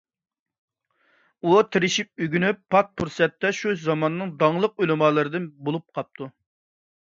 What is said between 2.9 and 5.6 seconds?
پۇرسەتتە شۇ زاماننىڭ داڭلىق ئۆلىمالىرىدىن